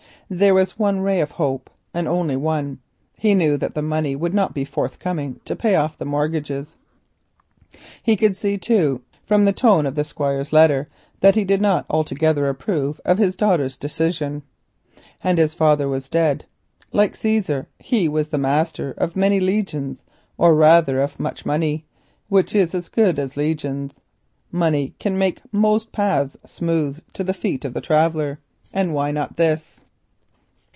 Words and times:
There 0.33 0.53
was 0.53 0.79
one 0.79 1.01
ray 1.01 1.19
of 1.19 1.31
hope, 1.31 1.69
and 1.93 2.07
one 2.09 2.31
only. 2.37 2.77
He 3.17 3.35
knew 3.35 3.57
that 3.57 3.75
the 3.75 3.81
money 3.81 4.15
would 4.15 4.33
not 4.33 4.53
be 4.53 4.63
forthcoming 4.63 5.41
to 5.43 5.57
pay 5.57 5.75
off 5.75 5.97
the 5.97 6.05
mortgages. 6.05 6.77
He 8.01 8.15
could 8.15 8.37
see 8.37 8.57
too 8.57 9.01
from 9.25 9.43
the 9.43 9.51
tone 9.51 9.85
of 9.85 9.95
the 9.95 10.05
Squire's 10.05 10.53
letter 10.53 10.87
that 11.19 11.35
he 11.35 11.43
did 11.43 11.59
not 11.59 11.85
altogether 11.89 12.47
approve 12.47 13.01
of 13.03 13.17
his 13.17 13.35
daughter's 13.35 13.75
decision. 13.75 14.43
And 15.21 15.37
his 15.37 15.53
father 15.53 15.89
was 15.89 16.07
dead. 16.07 16.45
Like 16.93 17.17
Caesar, 17.17 17.67
he 17.77 18.07
was 18.07 18.29
the 18.29 18.37
master 18.37 18.91
of 18.97 19.17
many 19.17 19.41
legions, 19.41 20.05
or 20.37 20.55
rather 20.55 21.01
of 21.01 21.19
much 21.19 21.45
money, 21.45 21.83
which 22.29 22.55
is 22.55 22.73
as 22.73 22.87
good 22.87 23.19
as 23.19 23.35
legions. 23.35 23.99
Money 24.49 24.93
can 24.97 25.17
make 25.17 25.41
most 25.51 25.91
paths 25.91 26.37
smooth 26.45 27.01
to 27.11 27.25
the 27.25 27.33
feet 27.33 27.65
of 27.65 27.73
the 27.73 27.81
traveller, 27.81 28.39
and 28.71 28.93
why 28.93 29.11
not 29.11 29.35
this? 29.35 29.83